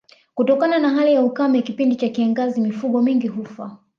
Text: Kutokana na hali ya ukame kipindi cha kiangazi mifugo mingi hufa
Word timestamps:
Kutokana 0.35 0.79
na 0.79 0.89
hali 0.89 1.13
ya 1.13 1.21
ukame 1.23 1.61
kipindi 1.61 1.95
cha 1.95 2.09
kiangazi 2.09 2.61
mifugo 2.61 3.01
mingi 3.01 3.27
hufa 3.27 3.77